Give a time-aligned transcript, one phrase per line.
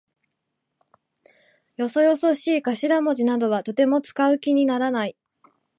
[1.77, 5.15] よそよそしい頭文字などはとても使う気にならない。